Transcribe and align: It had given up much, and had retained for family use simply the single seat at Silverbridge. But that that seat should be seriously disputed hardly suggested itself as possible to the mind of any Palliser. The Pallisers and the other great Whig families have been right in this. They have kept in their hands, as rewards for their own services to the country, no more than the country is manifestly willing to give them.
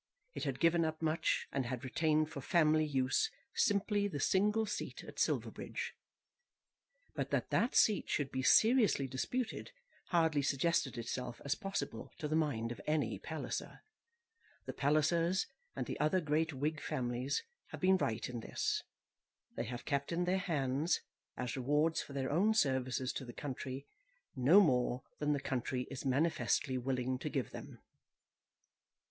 It 0.33 0.45
had 0.45 0.59
given 0.59 0.83
up 0.83 0.99
much, 0.99 1.47
and 1.51 1.67
had 1.67 1.83
retained 1.83 2.31
for 2.31 2.41
family 2.41 2.85
use 2.87 3.29
simply 3.53 4.07
the 4.07 4.19
single 4.19 4.65
seat 4.65 5.03
at 5.03 5.19
Silverbridge. 5.19 5.93
But 7.13 7.29
that 7.29 7.51
that 7.51 7.75
seat 7.75 8.09
should 8.09 8.31
be 8.31 8.41
seriously 8.41 9.07
disputed 9.07 9.71
hardly 10.07 10.41
suggested 10.41 10.97
itself 10.97 11.39
as 11.45 11.53
possible 11.53 12.11
to 12.17 12.27
the 12.27 12.35
mind 12.35 12.71
of 12.71 12.81
any 12.87 13.19
Palliser. 13.19 13.83
The 14.65 14.73
Pallisers 14.73 15.45
and 15.75 15.85
the 15.85 15.99
other 15.99 16.19
great 16.19 16.51
Whig 16.51 16.79
families 16.81 17.43
have 17.67 17.79
been 17.81 17.97
right 17.97 18.27
in 18.27 18.39
this. 18.39 18.81
They 19.55 19.65
have 19.65 19.85
kept 19.85 20.11
in 20.11 20.23
their 20.25 20.39
hands, 20.39 21.01
as 21.37 21.55
rewards 21.55 22.01
for 22.01 22.13
their 22.13 22.31
own 22.31 22.55
services 22.55 23.13
to 23.13 23.23
the 23.23 23.33
country, 23.33 23.85
no 24.35 24.61
more 24.61 25.03
than 25.19 25.33
the 25.33 25.39
country 25.39 25.83
is 25.91 26.07
manifestly 26.07 26.75
willing 26.79 27.19
to 27.19 27.29
give 27.29 27.51
them. 27.51 27.77